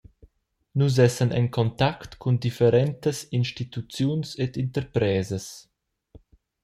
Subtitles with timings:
[0.77, 5.45] Nus essan en contact cun differentas instituziuns ed interpresas.